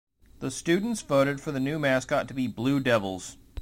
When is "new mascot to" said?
1.59-2.33